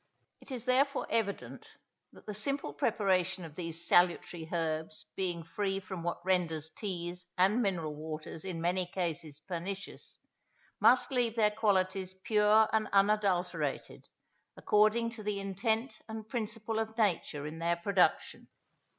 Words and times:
It 0.41 0.49
is 0.49 0.65
therefore 0.65 1.05
evident, 1.11 1.77
that 2.11 2.25
the 2.25 2.33
simple 2.33 2.73
preparation 2.73 3.45
of 3.45 3.53
these 3.55 3.85
salutary 3.85 4.49
herbs 4.51 5.05
being 5.15 5.43
free 5.43 5.79
from 5.79 6.01
what 6.01 6.25
renders 6.25 6.71
teas 6.71 7.27
and 7.37 7.61
mineral 7.61 7.93
waters 7.93 8.43
in 8.43 8.59
many 8.59 8.87
cases 8.87 9.39
pernicious, 9.41 10.17
must 10.79 11.11
leave 11.11 11.35
their 11.35 11.51
qualities 11.51 12.15
pure 12.15 12.67
and 12.73 12.87
unadulterated, 12.91 14.07
according 14.57 15.11
to 15.11 15.21
the 15.21 15.39
intent 15.39 16.01
and 16.09 16.27
principle 16.27 16.79
of 16.79 16.97
nature 16.97 17.45
in 17.45 17.59
their 17.59 17.75
production. 17.75 18.47